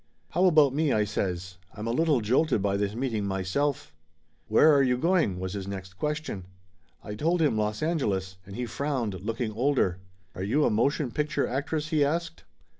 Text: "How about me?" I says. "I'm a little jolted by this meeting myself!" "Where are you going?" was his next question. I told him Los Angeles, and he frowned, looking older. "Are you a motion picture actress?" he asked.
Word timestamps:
"How 0.31 0.45
about 0.45 0.73
me?" 0.73 0.91
I 0.91 1.03
says. 1.03 1.59
"I'm 1.75 1.85
a 1.85 1.91
little 1.91 2.21
jolted 2.21 2.59
by 2.59 2.75
this 2.75 2.95
meeting 2.95 3.23
myself!" 3.23 3.93
"Where 4.49 4.73
are 4.73 4.81
you 4.81 4.97
going?" 4.97 5.39
was 5.39 5.53
his 5.53 5.67
next 5.67 5.93
question. 5.99 6.45
I 7.03 7.13
told 7.13 7.39
him 7.39 7.55
Los 7.55 7.83
Angeles, 7.83 8.37
and 8.43 8.55
he 8.55 8.65
frowned, 8.65 9.21
looking 9.21 9.51
older. 9.51 9.99
"Are 10.33 10.41
you 10.41 10.65
a 10.65 10.71
motion 10.71 11.11
picture 11.11 11.45
actress?" 11.47 11.89
he 11.89 12.03
asked. 12.03 12.45